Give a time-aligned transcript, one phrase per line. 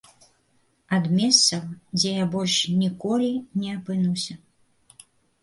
[0.95, 1.67] Ад месцаў,
[1.99, 3.29] дзе я больш ніколі
[3.61, 4.41] не апынуся.